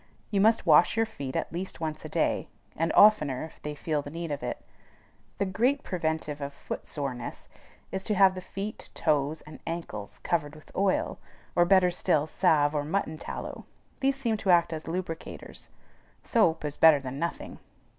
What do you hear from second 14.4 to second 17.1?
act as lubricators. Soap is better